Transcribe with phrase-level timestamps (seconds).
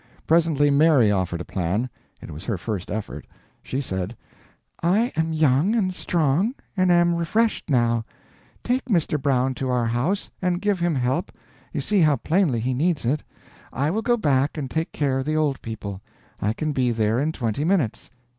[0.25, 1.87] Presently Mary offered a plan;
[2.21, 3.27] it was her first effort.
[3.61, 4.17] She said:
[4.81, 8.03] "I am young and strong, and am refreshed, now.
[8.63, 9.21] Take Mr.
[9.21, 11.31] Brown to our house, and give him help
[11.71, 13.21] you see how plainly he needs it.
[13.71, 16.01] I will go back and take care of the Old People;
[16.41, 18.09] I can be there in twenty minutes.